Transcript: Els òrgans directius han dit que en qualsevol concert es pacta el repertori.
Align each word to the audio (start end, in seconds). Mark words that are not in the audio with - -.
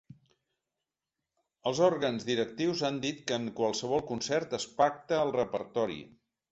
Els 1.71 1.83
òrgans 1.89 2.25
directius 2.31 2.81
han 2.91 2.99
dit 3.07 3.23
que 3.29 3.41
en 3.43 3.49
qualsevol 3.61 4.05
concert 4.15 4.61
es 4.61 4.69
pacta 4.83 5.23
el 5.29 5.41
repertori. 5.43 6.03